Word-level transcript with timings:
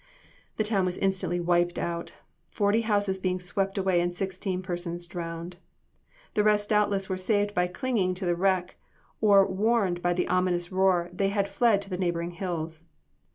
The 0.57 0.63
town 0.63 0.85
was 0.87 0.97
instantly 0.97 1.39
"wiped 1.39 1.77
out," 1.77 2.11
forty 2.49 2.81
houses 2.81 3.19
being 3.19 3.39
swept 3.39 3.77
away 3.77 4.01
and 4.01 4.11
sixteen 4.11 4.63
persons 4.63 5.05
drowned. 5.05 5.57
The 6.33 6.43
rest 6.43 6.69
doubtless 6.69 7.07
were 7.07 7.19
saved 7.19 7.53
by 7.53 7.67
clinging 7.67 8.15
to 8.15 8.25
the 8.25 8.33
wreck; 8.35 8.77
or 9.21 9.45
warned 9.45 10.01
by 10.01 10.13
the 10.13 10.27
ominous 10.27 10.71
roar, 10.71 11.11
they 11.13 11.29
had 11.29 11.47
fled 11.47 11.83
to 11.83 11.89
the 11.91 11.99
neighboring 11.99 12.31
hills. 12.31 12.85